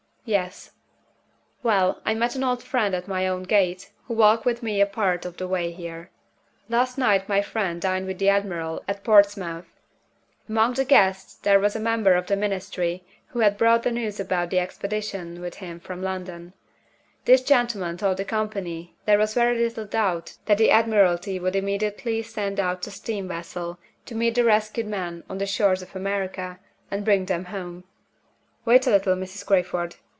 [0.23, 0.71] "Yes."
[1.63, 4.85] "Well, I met an old friend at my own gate, who walked with me a
[4.85, 6.11] part of the way here.
[6.69, 9.65] Last night my friend dined with the admiral at Portsmouth.
[10.47, 14.19] Among the guests there was a member of the Ministry who had brought the news
[14.19, 16.53] about the Expedition with him from London.
[17.25, 22.21] This gentleman told the company there was very little doubt that the Admiralty would immediately
[22.21, 26.59] send out a steam vessel, to meet the rescued men on the shores of America,
[26.91, 27.85] and bring them home.
[28.65, 29.43] Wait a little, Mrs.
[29.47, 29.95] Crayford!